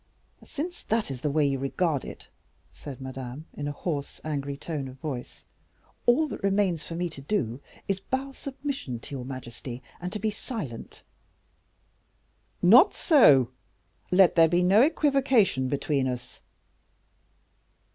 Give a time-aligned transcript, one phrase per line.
[0.47, 2.27] "Since that is the way you regard it,"
[2.73, 5.43] said Madame, in a hoarse, angry tone of voice,
[6.07, 10.17] "all that remains for me to do is bow submission to your majesty, and to
[10.17, 11.03] be silent."
[12.63, 13.51] "Not so.
[14.09, 16.41] Let there be no equivocation between us."